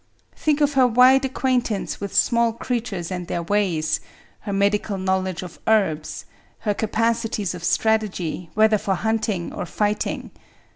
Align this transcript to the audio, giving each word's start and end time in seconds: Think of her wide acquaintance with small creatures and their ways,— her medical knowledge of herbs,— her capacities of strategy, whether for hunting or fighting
Think 0.35 0.61
of 0.61 0.73
her 0.73 0.87
wide 0.87 1.25
acquaintance 1.25 2.01
with 2.01 2.11
small 2.11 2.53
creatures 2.53 3.11
and 3.11 3.27
their 3.27 3.43
ways,— 3.43 3.99
her 4.39 4.51
medical 4.51 4.97
knowledge 4.97 5.43
of 5.43 5.59
herbs,— 5.67 6.25
her 6.61 6.73
capacities 6.73 7.53
of 7.53 7.63
strategy, 7.63 8.49
whether 8.55 8.79
for 8.79 8.95
hunting 8.95 9.53
or 9.53 9.67
fighting 9.67 10.31